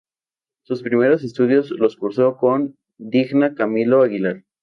Sus 0.63 0.81
primeros 0.81 1.23
estudios 1.23 1.69
los 1.69 1.95
cursó 1.95 2.35
con 2.35 2.75
Digna 2.97 3.53
Camilo 3.53 4.01
Aguilar. 4.01 4.43